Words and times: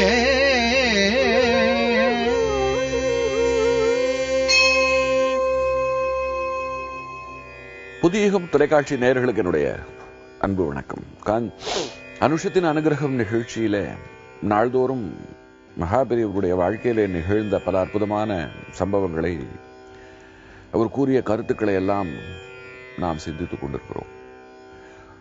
தொலைக்காட்சி 8.50 8.96
நேயர்களுக்கு 8.96 9.36
என்னுடைய 9.36 9.80
அன்பு 10.40 10.68
வணக்கம். 10.68 11.02
கான் 11.24 11.54
அனுஷத்தின் 12.20 12.54
அனுகிரகம் 12.54 13.12
நிகழ்ச்சியில 13.18 13.96
நாள்தோறும் 14.42 15.16
மகாபெரியவருடைய 15.80 16.50
வாழ்க்கையிலே 16.50 17.08
நிகழ்ந்த 17.08 17.60
பல 17.60 17.80
அற்புதமான 17.80 18.50
சம்பவங்களை 18.80 19.48
அவர் 20.72 20.90
கூறிய 20.90 21.22
கருத்துக்களை 21.22 21.74
எல்லாம் 21.74 22.08
நாம் 22.98 23.18
சிந்தித்துக் 23.18 23.62
கொண்டிருக்கிறோம். 23.62 24.08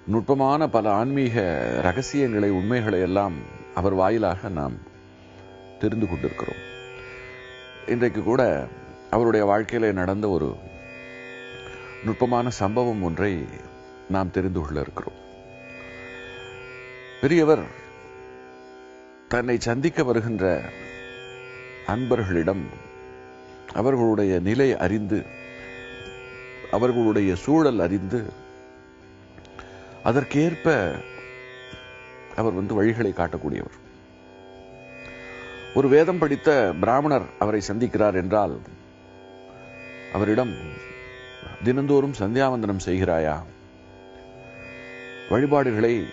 நுட்பமான 0.06 0.68
பல 0.68 0.90
ஆன்மீக 0.90 1.62
ரகசியங்களை 1.82 2.50
உண்மைகளை 2.50 3.00
எல்லாம் 3.00 3.64
அவர் 3.76 3.94
வாயிலாக 4.00 4.48
நாம் 4.48 4.76
தெரிந்து 5.80 6.06
கொண்டிருக்கிறோம். 6.08 6.62
இன்றைக்கு 7.86 8.20
கூட 8.22 8.42
அவருடைய 9.10 9.42
வாழ்க்கையில 9.46 9.92
நடந்த 9.92 10.28
ஒரு 10.28 10.48
நுட்பமான 12.04 12.50
சம்பவம் 12.60 13.02
ஒன்றை 13.02 13.32
நாம் 14.08 14.30
தெரிந்து 14.30 14.60
கொள்ள 14.60 14.80
இருக்கிறோம். 14.80 15.18
பெரியவர் 17.20 17.64
தன்னை 19.28 19.56
சந்திக்க 19.58 20.04
வருகின்ற 20.04 20.44
அன்பர்களிடம் 21.86 22.64
அவர்களுடைய 23.72 24.38
நிலை 24.38 24.68
அறிந்து 24.76 25.18
அவர்களுடைய 26.70 27.34
சூழல் 27.44 27.80
அறிந்து 27.80 28.20
அதற்கேற்ப 30.02 30.74
அவர் 32.36 32.52
வந்து 32.52 32.82
வழிகளை 32.82 33.12
காட்டக்கூடியவர். 33.12 33.76
ஒரு 35.74 35.88
வேதம் 35.88 36.18
படித்த 36.18 36.74
பிராமணர் 36.80 37.22
அவரை 37.38 37.62
சந்திக்கிறார் 37.68 38.14
என்றால் 38.14 38.60
அவரிடம் 40.12 40.54
தினந்தோறும் 41.64 42.14
சந்தியாவந்தனம் 42.18 42.84
செய்கிறாயா? 42.84 43.42
வழிபாடுகளை 45.30 46.04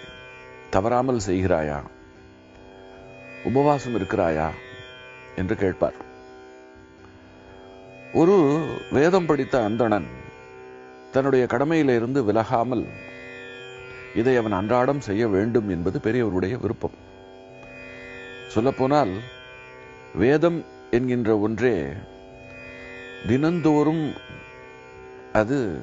தவறாமல் 0.69 1.21
செய்கிறாயா? 1.27 1.81
உபவாசம் 3.43 3.95
இருக்கிறாயா? 3.95 4.49
என்று 5.35 5.55
கேட்பார். 5.55 5.93
ஒரு 8.13 8.65
வேதம் 8.91 9.25
படித்த 9.25 9.63
அந்தணன் 9.63 10.07
தன்னுடைய 11.11 11.45
கடமையிலிருந்து 11.49 12.23
விலகாமல் 12.23 12.85
இதை 14.15 14.37
அவன் 14.37 14.51
அன்றாடம் 14.51 14.99
செய்ய 14.99 15.27
வேண்டும் 15.27 15.69
என்பது 15.69 15.99
பெரியவருடைய 15.99 16.61
விருப்பம். 16.61 16.91
சொல்லப்போனால் 18.47 19.11
வேதம் 20.15 20.65
என்கின்ற 20.91 21.37
ஒன்றே 21.37 21.85
தினந்தோறும் 23.27 24.13
அது 25.33 25.81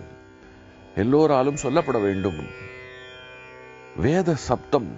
எல்லோராலும் 0.94 1.56
சொல்லப்பட 1.62 2.00
வேண்டும். 2.02 2.46
வேத 3.96 4.34
சப்தம் 4.34 4.88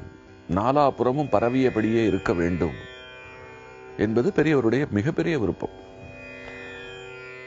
நாலாபுறமும் 0.55 1.31
பரவியபடியே 1.31 2.07
இருக்க 2.07 2.33
வேண்டும் 2.33 2.75
என்பது 3.99 4.33
பெரியவருடைய 4.37 4.89
மிகப்பெரிய 4.89 5.39
விருப்பம். 5.39 5.81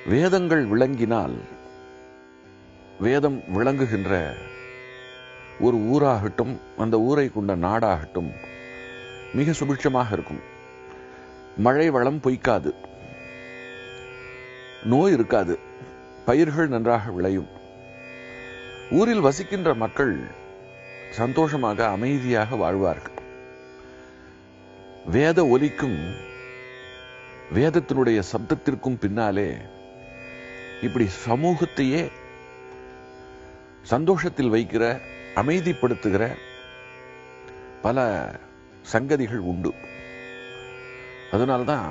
வேதங்கள் 0.05 0.67
விளங்கினால் 0.67 1.37
வேதம் 2.99 3.43
விளங்குகின்ற 3.53 4.35
ஒரு 5.59 5.77
ஊராகட்டும் 5.77 6.57
அந்த 6.77 6.99
ஊரை 6.99 7.29
கொண்ட 7.29 7.55
நாடாகட்டும் 7.55 8.31
மிக 9.33 9.51
சுபிட்சமாக 9.51 10.11
இருக்கும். 10.11 10.39
மழை 11.57 11.89
வளம் 11.89 12.21
பொய்க்காது. 12.23 12.71
நோய் 14.83 15.13
இருக்காது. 15.13 15.59
பயிர்கள் 16.25 16.67
நன்றாக 16.67 17.11
விளையும். 17.11 17.47
ஊரில் 18.91 19.19
வசிக்கின்ற 19.19 19.73
மக்கள் 19.73 20.27
சந்தோஷமாக 21.11 21.87
அமைதியாக 21.87 22.55
வாழ்வார்கள். 22.55 23.13
வேத 25.05 25.45
ஒலிக்கும் 25.45 26.13
வேதத்தினுடைய 27.53 28.23
சப்தத்திற்கும் 28.31 28.97
பின்னாலே 28.99 29.57
இப்படி 30.81 31.09
சமூகத்தையே 31.29 32.11
சந்தோஷத்தில் 33.81 34.51
வைக்கிற 34.51 34.99
அமைதிப்படுத்துகிற 35.35 36.23
பல 37.81 38.05
சங்கதிகள் 38.93 39.43
உண்டு. 39.51 39.71
அதனால்தான் 41.31 41.89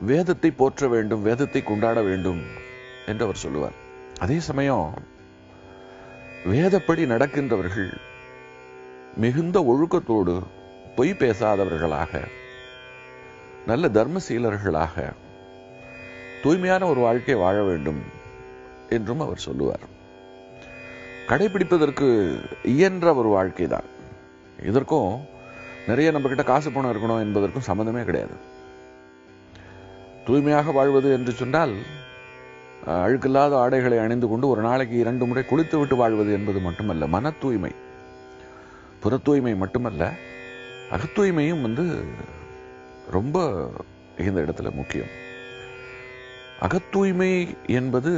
வேதத்தை 0.00 0.50
போற்ற 0.50 0.88
வேண்டும் 0.88 1.22
வேதத்தை 1.22 1.62
கொண்டாட 1.62 1.98
வேண்டும் 2.02 2.42
என்று 3.06 3.24
அவர் 3.24 3.42
சொல்லுவார். 3.44 3.76
அதே 4.18 4.38
சமயம் 4.48 4.88
வேதப்படி 6.44 7.04
நடக்கின்றவர்கள் 7.04 7.90
மிகுந்த 9.16 9.58
ஒழுக்கத்தோடு 9.72 10.34
பொய் 10.96 11.20
பேசாதவர்களாக 11.20 12.22
நல்ல 13.66 13.88
தர்மசீலர்களாக 13.88 15.12
தூய்மையான 16.42 16.82
ஒரு 16.86 17.00
வாழ்க்கை 17.00 17.34
வாழ 17.34 17.56
வேண்டும் 17.62 18.02
என்றும் 18.88 19.20
அவர் 19.20 19.46
சொல்லுவார். 19.46 19.84
கடைபிடிப்பதற்கு 21.30 22.06
இயன்ற 22.74 23.14
ஒரு 23.14 23.28
வாழ்க்கை 23.28 23.66
தான் 23.66 23.88
இதற்கும் 24.68 25.10
நிறைய 25.88 26.08
நம்ம 26.14 26.28
கிட்ட 26.28 26.44
காசு 26.50 26.68
பணம் 26.72 26.92
இருக்கணும் 26.92 27.22
என்பதற்கும் 27.24 27.66
சம்மந்தமே 27.68 28.02
கிடையாது. 28.04 28.36
தூய்மையாக 30.26 30.72
வாழ்வது 30.78 31.08
என்று 31.16 31.32
சொன்னால் 31.32 31.74
அழுக்கில்லாத 33.04 33.52
ஆடைகளை 33.62 33.98
அணிந்து 33.98 34.26
கொண்டு 34.28 34.46
ஒரு 34.48 34.62
நாளைக்கு 34.62 34.96
இரண்டு 34.98 35.26
முறை 35.26 35.44
குளித்து 35.50 35.76
விட்டு 35.78 35.96
வாழ்வது 35.96 36.30
என்பது 36.32 36.58
மட்டுமல்ல 36.66 37.06
மன 37.14 37.32
தூய்மை. 37.42 37.72
புற 39.02 39.16
தூய்மை 39.28 39.54
மட்டுமல்ல 39.54 40.12
அகத்தூய்மையும் 40.96 41.64
வந்து 41.66 41.84
ரொம்ப 43.16 43.38
இந்த 44.26 44.38
இடத்துல 44.44 44.70
முக்கியம். 44.80 45.12
அகத்தூய்மை 46.66 47.32
என்பது 47.78 48.12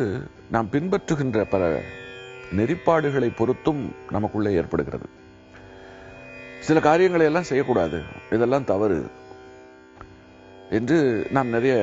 நாம் 0.55 0.71
பின்பற்றுகின்ற 0.73 1.41
பல 1.55 1.65
நெறிப்பாடுகளை 2.59 3.31
பொறுத்தும் 3.39 3.83
நமக்குள்ளே 4.15 4.53
ஏற்படுகிறது. 4.61 5.07
சில 6.67 6.81
காரியங்களை 6.87 7.27
எல்லாம் 7.29 7.49
செய்யக்கூடாது. 7.51 7.99
இதெல்லாம் 8.37 8.69
தவறு 8.71 8.99
என்று 10.79 10.99
நாம் 11.37 11.55
நிறைய 11.57 11.77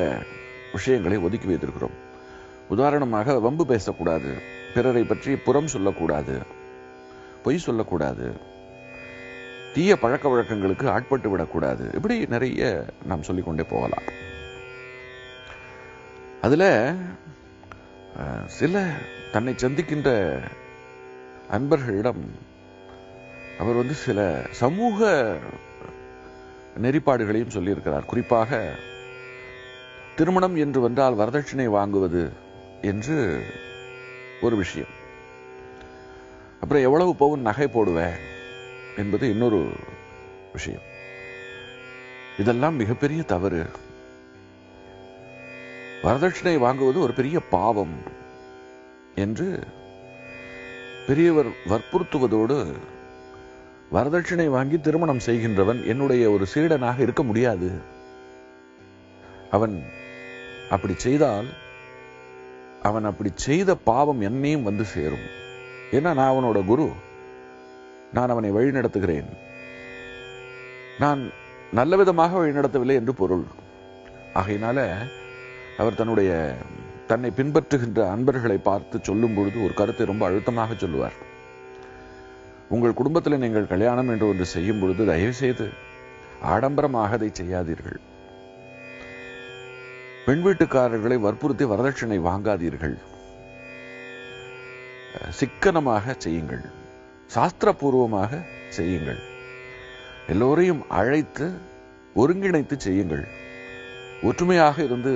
விஷயங்களை 0.76 1.18
ஒதுக்கி 1.28 1.48
வைத்திருக்கிறோம். 1.50 1.96
உதாரணமாக 2.76 3.38
வம்பு 3.46 3.66
பேசக்கூடாது 3.72 4.32
பிறரை 4.76 5.04
பற்றி 5.04 5.34
புறம் 5.48 5.74
சொல்லக்கூடாது 5.74 6.36
பொய் 7.46 7.66
சொல்லக்கூடாது 7.66 8.28
தீய 9.74 9.94
பழக்க 10.04 10.26
வழக்கங்களுக்கு 10.32 10.86
ஆட்பட்டு 10.94 11.30
விடக்கூடாது. 11.32 11.86
இப்படி 11.98 12.16
நிறைய 12.34 12.62
நாம் 13.10 13.28
சொல்லிக்கொண்டே 13.28 13.66
போகலாம். 13.74 14.08
அதுல 16.46 16.64
சில 18.60 18.76
தன்னை 19.32 19.54
சந்திக்கின்ற 19.54 20.40
அன்பர்களிடம் 21.52 22.30
அவர் 23.60 23.76
வந்து 23.76 23.94
சில 23.94 24.46
சமூக 24.52 25.36
நெறிப்பாடுகளையும் 26.82 27.50
சொல்லியிருக்கிறார். 27.50 28.06
குறிப்பாக 28.06 28.76
திருமணம் 30.16 30.56
என்று 30.56 30.82
வந்தால் 30.82 31.16
வரதட்சணை 31.16 31.70
வாங்குவது 31.70 32.32
என்று 32.82 33.46
ஒரு 34.42 34.56
விஷயம். 34.56 34.88
அப்புறம் 36.62 36.84
எவ்வளவு 36.84 37.16
பவுன் 37.16 37.42
நகை 37.42 37.68
போடுவேன் 37.68 38.16
என்பது 38.98 39.30
இன்னொரு 39.30 39.70
விஷயம். 40.52 40.82
இதெல்லாம் 42.38 42.76
மிகப்பெரிய 42.76 43.24
தவறு. 43.24 43.66
வரதட்சணை 46.04 46.58
வாங்குவது 46.58 47.00
ஒரு 47.00 47.14
பெரிய 47.14 47.40
பாவம். 47.40 48.26
என்று 49.24 49.48
பெரியவர் 51.08 51.50
வற்புறுத்துவதோடு 51.70 52.58
வரதட்சணை 53.94 54.48
வாங்கி 54.48 54.78
திருமணம் 54.80 55.26
செய்கின்றவன் 55.26 55.80
என்னுடைய 55.86 56.24
ஒரு 56.32 56.46
சீடனாக 56.54 57.00
இருக்க 57.00 57.24
முடியாது. 57.24 57.70
அவன் 59.52 59.76
அப்படி 60.70 60.94
செய்தால் 60.96 61.50
அவன் 62.84 63.06
அப்படி 63.06 63.30
செய்த 63.36 63.76
பாவம் 63.76 64.22
என்னையும் 64.22 64.68
வந்து 64.70 64.86
சேரும். 64.86 65.28
ஏன்னா 65.92 66.14
நான் 66.14 66.32
அவனோட 66.32 66.66
குரு. 66.66 66.88
நான் 68.14 68.30
அவனை 68.30 68.50
வழி 68.52 68.70
நடத்துகிறேன் 68.70 69.30
நான் 71.00 71.22
நல்ல 71.74 71.96
விதமாக 71.96 72.38
வழிநடத்தவில்லை 72.38 72.98
என்று 73.02 73.14
பொருள். 73.14 73.46
ஆகையினால 74.34 74.80
அவர் 75.78 76.00
தன்னுடைய 76.02 76.32
தன்னை 77.10 77.30
பின்பற்றுகின்ற 77.38 78.00
அன்பர்களை 78.14 78.58
பார்த்து 78.58 78.98
சொல்லும் 79.08 79.36
பொழுது 79.36 79.58
ஒரு 79.66 79.74
கருத்தை 79.74 80.06
ரொம்ப 80.06 80.24
அழுத்தமாக 80.30 80.74
சொல்லுவார். 80.74 81.18
உங்கள் 82.70 82.98
குடும்பத்தில் 83.00 83.42
நீங்கள் 83.44 83.72
கல்யாணம் 83.74 84.10
என்று 84.14 84.26
ஒன்று 84.28 84.46
செய்யும் 84.46 84.80
பொழுது 84.82 85.06
தயவு 85.06 85.34
செய்து 85.34 85.66
ஆடம்பரமாக 86.54 87.18
அதை 87.18 87.30
செய்யாதீர்கள். 87.40 88.00
பெண் 90.26 90.44
வீட்டுக்காரர்களை 90.46 91.18
வற்புறுத்தி 91.26 91.66
வரதட்சணை 91.66 92.18
வாங்காதீர்கள். 92.28 92.98
சிக்கனமாக 95.40 96.16
செய்யுங்கள். 96.26 96.66
சாஸ்திரபூர்வமாக 97.36 98.42
செய்யுங்கள். 98.80 99.22
எல்லோரையும் 100.34 100.84
அழைத்து 101.00 101.48
ஒருங்கிணைத்து 102.16 102.76
செய்யுங்கள். 102.88 103.26
ஒற்றுமையாக 104.24 104.84
இருந்து 104.84 105.16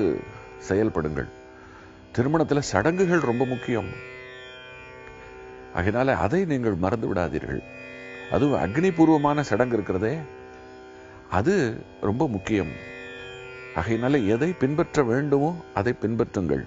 செயல்படுங்கள். 0.69 1.29
திருமணத்தில் 2.11 2.61
சடங்குகள் 2.61 3.19
ரொம்ப 3.19 3.45
முக்கியம். 3.45 3.89
அதனால 5.73 6.15
அதை 6.17 6.45
நீங்கள் 6.45 6.73
மறந்து 6.73 7.13
விடாதீர்கள். 7.13 7.63
அதுவும் 8.31 8.63
அக்னிபூர்வமான 8.63 9.39
சடங்கு 9.41 9.75
இருக்கிறதே. 9.75 10.17
அது 11.29 11.53
ரொம்ப 12.01 12.27
முக்கியம். 12.27 12.71
ஆகையினால 13.75 14.27
எதை 14.27 14.53
பின்பற்ற 14.53 15.03
வேண்டுமோ 15.03 15.65
அதை 15.73 15.93
பின்பற்றுங்கள். 16.01 16.63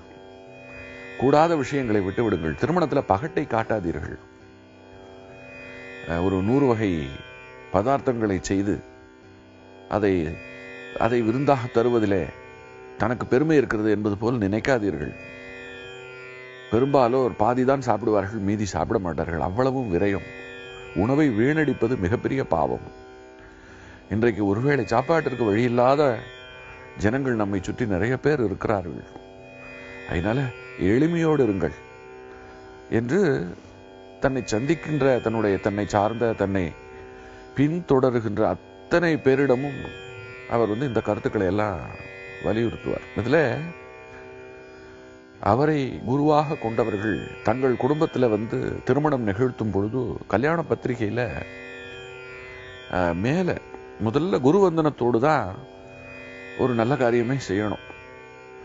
கூடாத 1.18 1.56
விஷயங்களை 1.56 2.00
விட்டு 2.00 2.22
விடுங்கள் 2.22 2.54
திருமணத்தில் 2.54 3.08
பகட்டை 3.08 3.44
காட்டாதீர்கள். 3.46 4.16
ஒரு 6.24 6.42
நூறு 6.42 6.66
வகை 6.66 7.06
பதார்த்தங்களை 7.72 8.38
செய்து 8.40 8.80
அதை 9.88 10.28
அதை 10.98 11.22
விருந்தாக 11.22 11.68
தருவதிலே 11.74 12.24
தனக்கு 12.98 13.26
பெருமை 13.26 13.56
இருக்கிறது 13.56 13.90
என்பது 13.90 14.16
போல் 14.16 14.38
நினைக்காதீர்கள். 14.38 15.14
பெரும்பாலும் 16.74 17.24
ஒரு 17.26 17.34
பாதி 17.42 17.62
தான் 17.70 17.86
சாப்பிடுவார்கள் 17.88 18.46
மீதி 18.48 18.66
சாப்பிட 18.74 18.98
மாட்டார்கள். 19.06 19.46
அவ்வளவும் 19.48 19.90
விரயம். 19.94 20.28
உணவை 21.02 21.26
வீணடிப்பது 21.38 21.94
மிகப்பெரிய 22.04 22.40
பாவம். 22.54 22.86
இன்றைக்கு 24.14 24.42
ஒருவேளை 24.52 24.84
சாப்பாட்டிற்கு 24.94 25.44
வழி 25.48 25.62
இல்லாத 25.70 26.02
ஜனங்கள் 27.02 27.40
நம்மை 27.42 27.60
சுற்றி 27.66 27.84
நிறைய 27.92 28.14
பேர் 28.24 28.42
இருக்கிறார்கள். 28.46 29.04
அதனால 30.10 30.40
எளிமையோடு 30.92 31.42
இருங்கள் 31.46 31.76
என்று 32.98 33.20
தன்னை 34.22 34.42
சந்திக்கின்ற 34.54 35.06
தன்னுடைய 35.24 35.56
தன்னை 35.66 35.84
சார்ந்த 35.94 36.32
தன்னை 36.42 36.64
பின்தொடருகின்ற 37.56 38.42
அத்தனை 38.54 39.12
பேரிடமும் 39.26 39.80
அவர் 40.54 40.72
வந்து 40.72 40.90
இந்த 40.90 41.00
கருத்துக்களை 41.08 41.46
எல்லாம் 41.52 41.78
வலியுறுத்துவார். 42.46 43.06
இதில் 43.20 43.40
அவரை 45.50 45.80
குருவாக 46.08 46.56
கொண்டவர்கள் 46.56 47.16
தங்கள் 47.46 47.80
குடும்பத்தில் 47.82 48.32
வந்து 48.34 48.58
திருமணம் 48.86 49.26
நிகழ்த்தும் 49.28 49.72
பொழுது 49.74 50.00
கல்யாண 50.32 50.58
பத்திரிகையில 50.68 51.22
மேல 53.24 53.56
முதல்ல 54.06 54.38
குருவந்தனத்தோடு 54.46 55.18
தான் 55.26 55.48
ஒரு 56.62 56.72
நல்ல 56.78 56.94
காரியமே 57.02 57.36
செய்யணும். 57.48 57.84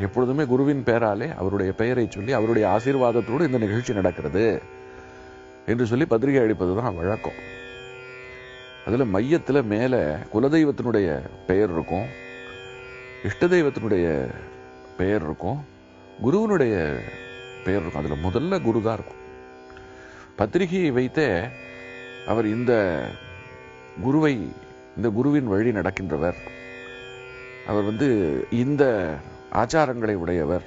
எப்பொழுதுமே 0.05 0.43
குருவின் 0.51 0.83
பெயராலே 0.87 1.27
அவருடைய 1.41 1.71
பெயரை 1.79 2.05
சொல்லி 2.15 2.31
அவருடைய 2.37 2.65
ஆசீர்வாதத்தோடு 2.75 3.47
இந்த 3.47 3.59
நிகழ்ச்சி 3.63 3.93
நடக்கிறது 3.99 4.45
என்று 5.71 5.85
சொல்லி 5.91 6.05
பத்திரிகை 6.11 6.43
அடிப்பது 6.43 6.75
தான் 6.79 6.97
வழக்கம். 6.99 7.39
அதுல 8.85 9.07
மையத்துல 9.15 9.63
மேலே 9.73 10.01
குலதெய்வத்தினுடைய 10.33 11.07
பெயர் 11.49 11.73
இருக்கும் 11.75 12.07
இஷ்ட 13.29 13.49
தெய்வத்தினுடைய 13.55 14.07
பெயர் 15.01 15.25
இருக்கும். 15.27 15.59
குருவனுடைய 16.23 16.99
பெயர் 17.63 17.81
இருக்கும். 17.81 18.03
அதுல 18.03 18.29
முதல்ல 18.29 18.61
குரு 18.61 18.81
தான் 18.81 18.93
இருக்கும். 18.93 19.21
பத்திரிகையை 20.35 20.91
வைத்தே 20.91 21.41
அவர் 22.27 22.45
இந்த 22.45 23.01
குருவை 24.01 24.51
இந்த 24.95 25.09
குருவின் 25.09 25.47
வழி 25.47 25.71
நடக்கின்றவர். 25.71 26.39
அவர் 27.67 27.83
வந்து 27.83 28.09
இந்த 28.51 29.13
ஆச்சாரங்களை 29.53 30.13
உடையவர். 30.13 30.63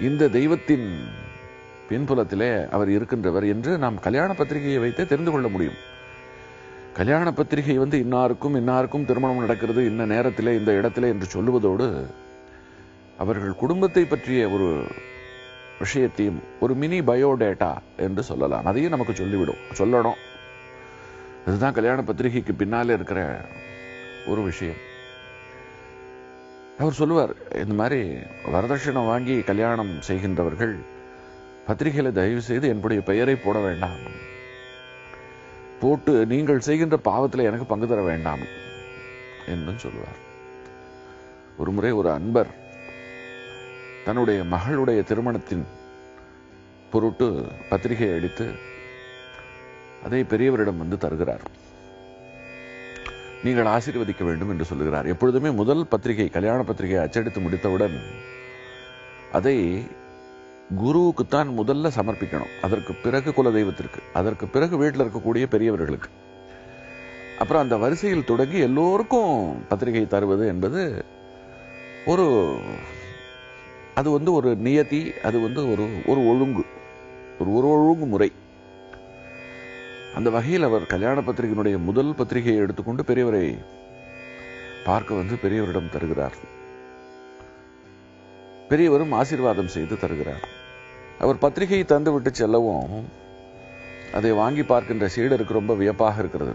இந்த 0.00 0.28
தெய்வத்தின் 0.28 1.00
பின்புலத்திலே 1.88 2.68
அவர் 2.68 2.90
இருக்கின்றவர் 2.90 3.46
என்று 3.46 3.78
நாம் 3.78 4.00
கல்யாண 4.00 4.34
பத்திரிகையை 4.34 4.78
வைத்தே 4.78 5.06
தெரிந்து 5.06 5.30
கொள்ள 5.30 5.48
முடியும். 5.48 5.78
கல்யாண 6.92 7.32
பத்திரிகை 7.32 7.78
வந்து 7.78 7.98
இன்னாருக்கும் 7.98 8.56
இன்னாருக்கும் 8.60 9.04
திருமணம் 9.04 9.38
நடக்கிறது 9.38 9.86
இன்ன 9.86 10.06
நேரத்திலே 10.06 10.52
இந்த 10.58 10.72
இடத்திலே 10.72 11.08
என்று 11.08 11.26
சொல்லுவதோடு 11.32 12.06
அவர்கள் 13.18 13.54
குடும்பத்தை 13.54 14.04
பற்றிய 14.04 14.48
ஒரு 14.48 14.86
விஷயத்தையும் 15.78 16.42
ஒரு 16.60 16.74
மினி 16.74 17.00
பயோடேட்டா 17.00 17.76
என்று 17.96 18.22
சொல்லலாம். 18.22 18.66
அதையும் 18.66 18.90
நமக்கு 18.90 19.12
சொல்லிவிடும். 19.12 19.76
சொல்லணும். 19.78 20.14
இதுதான் 21.46 21.72
கல்யாண 21.72 22.02
பத்திரிகைக்கு 22.02 22.54
பின்னாலே 22.54 22.94
இருக்கிற 22.94 23.44
ஒரு 24.26 24.42
விஷயம். 24.42 24.74
அவர் 26.78 26.92
சொல்லுவார் 26.92 27.34
இந்த 27.54 27.74
மாதிரி 27.74 28.12
வரதட்சணை 28.52 29.06
வாங்கி 29.06 29.40
கல்யாணம் 29.40 30.00
செய்கின்றவர்கள் 30.08 30.76
பத்திரிகையில 31.66 32.12
தயவு 32.12 32.40
செய்து 32.40 32.68
என்னுடைய 32.68 33.02
பெயரை 33.02 33.36
போட 33.36 33.58
வேண்டாம். 33.58 34.24
போட்டு 35.80 36.26
நீங்கள் 36.26 36.60
செய்கின்ற 36.60 36.96
பாவத்தில் 36.96 37.44
எனக்கு 37.44 37.64
பங்கு 37.64 37.86
தர 37.86 38.02
வேண்டாம். 38.02 38.40
என்றும் 39.48 39.78
சொல்லுவார். 39.78 40.24
ஒரு 41.56 41.70
முறை 41.70 41.90
ஒரு 41.90 42.10
அன்பர் 42.10 42.64
தன்னுடைய 44.06 44.40
மகளுடைய 44.54 45.00
திருமணத்தின் 45.10 45.64
பொருட்டு 46.92 47.26
பத்திரிகை 47.70 48.08
அளித்து 48.16 48.46
அதை 50.04 50.20
பெரியவரிடம் 50.32 50.82
வந்து 50.82 50.96
தருகிறார். 51.04 51.44
நீங்கள் 53.44 53.70
ஆசீர்வதிக்க 53.72 54.22
வேண்டும் 54.28 54.50
என்று 54.52 54.64
சொல்லுகிறார். 54.70 55.06
எப்பொழுதுமே 55.12 55.50
முதல் 55.60 55.82
பத்திரிகை 55.92 56.28
கல்யாண 56.36 56.60
பத்திரிகையை 56.62 57.04
அச்சடித்து 57.06 57.40
முடித்தவுடன் 57.40 57.96
அதை 59.38 59.56
குருவுக்குத்தான் 60.82 61.50
முதல்ல 61.58 61.90
சமர்ப்பிக்கணும். 61.98 62.54
அதற்கு 62.62 62.94
பிறகு 63.04 63.30
குலதெய்வத்திற்கு 63.30 64.00
அதற்கு 64.20 64.46
பிறகு 64.54 64.76
வீட்டில் 64.82 65.04
இருக்கக்கூடிய 65.04 65.46
பெரியவர்களுக்கு. 65.54 66.10
அப்புறம் 67.38 67.62
அந்த 67.62 67.76
வரிசையில் 67.84 68.28
தொடங்கி 68.30 68.58
எல்லோருக்கும் 68.68 69.34
பத்திரிகை 69.68 70.06
தருவது 70.14 70.46
என்பது 70.54 70.82
ஒரு 72.12 72.26
அது 73.98 74.08
வந்து 74.16 74.30
ஒரு 74.32 74.50
நியதி 74.66 75.00
அது 75.28 75.36
வந்து 75.44 75.60
ஒரு 75.72 75.84
ஒரு 76.06 76.20
ஒழுங்கு 76.30 76.64
ஒரு 77.40 77.50
ஒரு 77.58 77.68
ஒழுங்கு 77.74 78.06
முறை. 78.06 78.28
அந்த 80.16 80.28
வகையில் 80.30 80.66
அவர் 80.68 80.90
கல்யாண 80.92 81.20
பத்திரிகையினுடைய 81.20 81.76
முதல் 81.88 82.12
பத்திரிகையை 82.18 82.60
எடுத்துக்கொண்டு 82.64 83.02
பெரியவரை 83.10 83.46
பார்க்க 84.86 85.20
வந்து 85.20 85.34
பெரியவரிடம் 85.42 85.92
தருகிறார். 85.94 86.36
பெரியவரும் 88.70 89.12
ஆசீர்வாதம் 89.12 89.74
செய்து 89.74 89.96
தருகிறார். 89.98 90.44
அவர் 91.18 91.42
பத்திரிகையை 91.44 91.84
தந்து 91.92 92.12
விட்டு 92.12 92.30
செல்லவும் 92.34 92.94
அதை 94.18 94.32
வாங்கி 94.40 94.62
பார்க்கின்ற 94.62 95.06
சீடருக்கு 95.16 95.58
ரொம்ப 95.58 95.74
வியப்பாக 95.74 96.22
இருக்கிறது. 96.22 96.54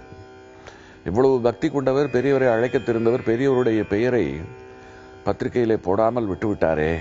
இவ்வளவு 1.10 1.38
பக்தி 1.48 1.70
கொண்டவர் 1.70 2.14
பெரியவரை 2.16 2.50
அழைக்க 2.56 2.78
தெரிந்தவர் 2.80 3.28
பெரியவருடைய 3.30 3.84
பெயரை 3.94 4.26
பத்திரிகையிலே 5.26 5.78
போடாமல் 5.88 6.30
விட்டுவிட்டாரே. 6.30 6.94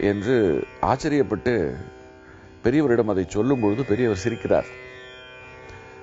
என்று 0.00 0.66
ஆச்சரியப்பட்டு 0.82 1.74
பெரியவரிடம் 2.64 3.04
அதை 3.04 3.24
சொல்லும் 3.28 3.60
பொழுது 3.60 3.84
பெரியவர் 3.84 4.22
சிரிக்கிறார். 4.24 4.68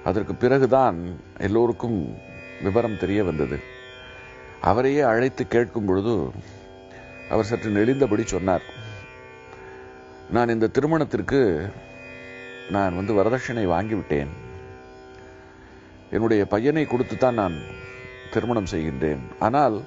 அதற்கு 0.04 0.36
பிறகுதான் 0.36 1.20
எல்லோருக்கும் 1.38 2.18
விவரம் 2.64 2.98
தெரிய 2.98 3.24
வந்தது. 3.24 3.58
அவரையே 4.62 5.02
அழைத்து 5.02 5.48
கேட்கும் 5.48 5.86
பொழுது 5.86 6.32
அவர் 7.30 7.46
சற்று 7.46 7.70
நெளிந்தபடி 7.72 8.26
சொன்னார். 8.26 8.62
நான் 10.32 10.50
இந்த 10.50 10.68
திருமணத்திற்கு 10.68 11.70
நான் 12.70 12.96
வந்து 12.96 13.14
வரதட்சணை 13.14 13.66
வாங்கிவிட்டேன். 13.74 14.32
என்னுடைய 16.12 16.46
பையனை 16.46 16.86
கொடுத்துத்தான் 16.86 17.34
நான் 17.34 17.58
திருமணம் 18.34 18.72
செய்கின்றேன். 18.72 19.20
ஆனால் 19.40 19.84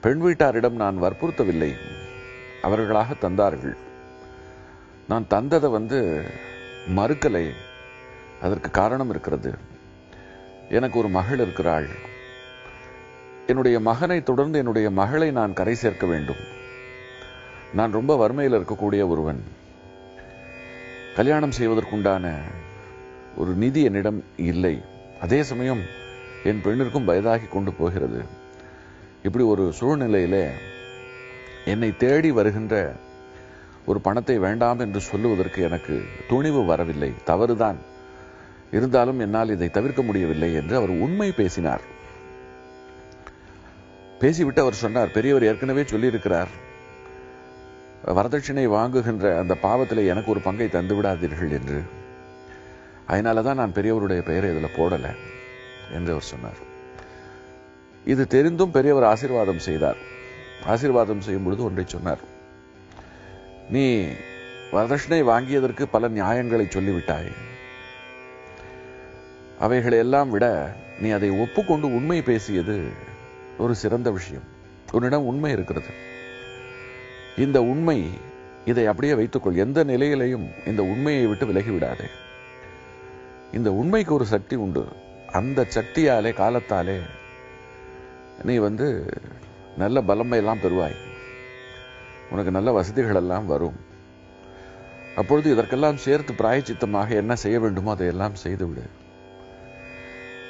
பெண் 0.00 0.22
வீட்டாரிடம் 0.22 0.80
நான் 0.82 1.02
வற்புறுத்தவில்லை. 1.02 1.72
அவர்களாக 2.66 3.14
தந்தார்கள். 3.14 3.76
நான் 5.08 5.26
தந்ததை 5.30 5.70
வந்து 5.70 6.30
மறுக்கலை. 6.96 7.50
அதற்கு 8.42 8.70
காரணம் 8.70 9.10
இருக்கிறது. 9.10 9.54
எனக்கு 10.70 10.98
ஒரு 10.98 11.08
மகள் 11.08 11.38
இருக்கிறாள். 11.38 11.88
என்னுடைய 13.46 13.80
மகனை 13.80 14.22
தொடர்ந்து 14.22 14.58
என்னுடைய 14.58 14.90
மகளை 14.90 15.30
நான் 15.30 15.52
கரை 15.52 15.74
சேர்க்க 15.74 16.06
வேண்டும். 16.06 16.36
நான் 17.74 17.92
ரொம்ப 17.92 18.16
வறுமையில் 18.16 18.58
இருக்கக்கூடிய 18.58 19.08
ஒருவன். 19.08 19.44
கல்யாணம் 21.16 21.52
செய்வதற்குண்டான 21.58 22.34
ஒரு 23.36 23.52
நிதி 23.52 23.82
என்னிடம் 23.82 24.24
இல்லை. 24.36 24.82
அதே 25.20 25.42
சமயம் 25.42 25.80
என் 26.44 26.60
பெண்ணிற்கும் 26.64 27.04
வயதாகி 27.04 27.46
கொண்டு 27.46 27.72
போகிறது. 27.72 28.22
இப்படி 29.22 29.44
ஒரு 29.44 29.72
சூழ்நிலையில 29.80 30.50
என்னை 31.66 31.96
தேடி 31.96 32.30
வருகின்ற 32.30 32.94
ஒரு 33.86 34.00
பணத்தை 34.00 34.38
வேண்டாம் 34.38 34.78
என்று 34.78 35.00
சொல்லுவதற்கு 35.00 35.62
எனக்கு 35.62 36.02
துணிவு 36.28 36.64
வரவில்லை. 36.64 37.14
தவறுதான். 37.24 37.78
இருந்தாலும் 38.70 39.18
என்னால் 39.18 39.50
இதை 39.50 39.68
தவிர்க்க 39.70 40.02
முடியவில்லை 40.02 40.54
என்று 40.54 40.76
அவர் 40.76 40.88
உண்மை 40.88 41.32
பேசினார். 41.32 41.80
பேசிவிட்டு 44.20 44.60
அவர் 44.60 44.74
சொன்னார் 44.74 45.10
பெரியவர் 45.10 45.44
ஏற்கனவே 45.44 45.82
சொல்லியிருக்கிறார். 45.82 46.52
வரதட்சணை 48.06 48.64
வாங்குகின்ற 48.68 49.38
அந்த 49.38 49.54
பாவத்தில் 49.54 50.06
எனக்கு 50.06 50.30
ஒரு 50.30 50.40
பங்கை 50.40 50.68
தந்து 50.68 51.02
விடாதீர்கள் 51.02 51.50
என்று. 51.50 51.82
அதனால 53.06 53.42
தான் 53.42 53.56
நான் 53.56 53.72
பெரியவருடைய 53.72 54.22
பெயரை 54.22 54.50
இதில் 54.50 54.76
போடலை 54.76 55.12
என்று 55.92 56.10
அவர் 56.10 56.30
சொன்னார். 56.32 56.60
இது 58.04 58.26
தெரிந்தும் 58.26 58.70
பெரியவர் 58.70 59.04
ஆசீர்வாதம் 59.04 59.66
செய்தார். 59.68 60.14
ஆசீர்வாதம் 60.64 61.20
செய்யும் 61.20 61.44
பொழுது 61.44 61.64
ஒன்றை 61.64 61.84
சொன்னார். 61.88 62.18
நீ 63.70 64.04
வரதட்சணை 64.72 65.22
வாங்கியதற்கு 65.24 65.82
பல 65.82 66.08
நியாயங்களை 66.08 66.66
சொல்லிவிட்டாய். 66.66 67.32
அவைகளை 69.60 69.98
எல்லாம் 69.98 70.30
விட 70.30 70.74
நீ 71.00 71.10
அதை 71.10 71.30
ஒப்புக்கொண்டு 71.30 71.86
உண்மை 71.86 72.22
பேசியது 72.22 72.88
ஒரு 73.58 73.74
சிறந்த 73.74 74.10
விஷயம். 74.10 74.42
உன்னிடம் 74.92 75.26
உண்மை 75.26 75.52
இருக்கிறது. 75.52 75.86
இந்த 77.36 77.62
உண்மை 77.62 78.10
இதை 78.64 78.86
அப்படியே 78.86 79.14
வைத்துக்கொள். 79.14 79.54
எந்த 79.54 79.84
நிலையிலையும் 79.84 80.50
இந்த 80.66 80.82
உண்மையை 80.82 81.26
விட்டு 81.26 81.46
விலகி 81.46 81.70
விடாதே 81.70 82.04
இந்த 83.52 83.72
உண்மைக்கு 83.72 84.14
ஒரு 84.14 84.26
சக்தி 84.26 84.56
உண்டு. 84.56 84.86
அந்த 85.32 85.66
சக்தியாலே 85.74 86.32
காலத்தாலே 86.32 87.00
நீ 88.44 88.56
வந்து 88.56 89.06
நல்ல 89.76 90.00
பலமை 90.00 90.36
எல்லாம் 90.36 90.58
பெறுவாய். 90.58 90.96
உனக்கு 92.30 92.50
நல்ல 92.50 92.72
வசதிகள் 92.72 93.14
எல்லாம் 93.14 93.46
வரும். 93.46 93.76
அப்பொழுது 95.16 95.52
இதற்கெல்லாம் 95.52 95.96
சேர்த்து 95.96 96.32
பிராயச்சித்தமாக 96.32 97.10
என்ன 97.10 97.34
செய்ய 97.34 97.60
வேண்டுமோ 97.60 97.90
அதையெல்லாம் 97.90 98.34
செய்துவிடு. 98.34 98.82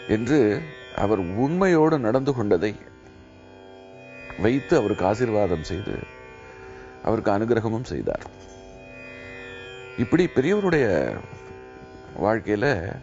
என்று 0.08 0.62
அவர் 0.96 1.18
உண்மையோடு 1.18 1.98
நடந்து 1.98 2.34
கொண்டதை 2.34 2.74
வைத்து 4.38 4.76
அவருக்கு 4.76 5.04
ஆசீர்வாதம் 5.04 5.64
செய்து 5.64 5.98
அவருக்கு 7.04 7.30
அனுகிரகமும் 7.30 7.84
செய்தார். 7.84 8.26
இப்படி 9.98 10.26
பெரியவருடைய 10.26 11.16
வாழ்க்கையில 12.22 12.96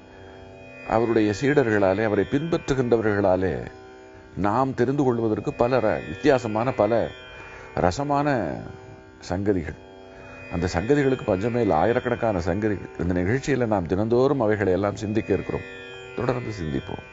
அவருடைய 0.89 1.33
சீடர்களாலே 1.41 2.03
அவரை 2.03 2.25
பின்பற்றுகின்றவர்களாலே 2.31 3.67
நாம் 4.37 4.73
தெரிந்து 4.73 5.03
கொள்வதற்கு 5.03 5.53
பல 5.53 5.77
ர- 5.77 6.07
வித்தியாசமான 6.07 6.71
பல 6.71 7.07
ரசமான 7.75 8.57
சங்கதிகள். 9.29 9.75
அந்த 10.53 10.67
சங்கதிகளுக்கு 10.73 11.21
பஞ்சமேல் 11.25 11.73
ஆயிரக்கணக்கான 11.73 12.39
சங்கதிகள். 12.39 13.01
இந்த 13.01 13.13
நிகழ்ச்சியில் 13.13 13.67
நாம் 13.67 13.85
தினந்தோறும் 13.85 14.39
அவைகளை 14.39 14.73
எல்லாம் 14.73 14.95
சிந்திக்க 14.95 15.33
இருக்கிறோம். 15.33 15.61
தொடர்ந்து 16.15 16.51
சிந்திப்போம். 16.61 17.03